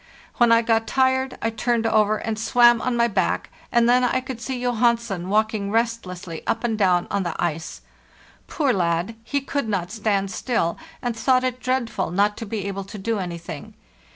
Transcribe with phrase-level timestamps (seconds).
[0.37, 4.19] When I got tired I turned over, and swam on my back, and then I
[4.19, 4.41] could.
[4.41, 7.81] see Johansen walking restlessly up and down on the ice.
[8.47, 9.13] Poor lad!
[9.23, 13.19] He could not stand still, and thought it dreadful not to be able to do
[13.19, 13.75] anything.